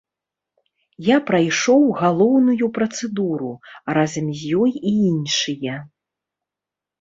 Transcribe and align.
Я 1.07 1.17
прайшоў 1.29 1.83
галоўную 1.99 2.69
працэдуру, 2.77 3.51
а 3.87 3.95
разам 3.99 4.33
з 4.41 4.55
ёй 4.63 4.71
і 4.93 4.95
іншыя. 5.11 5.77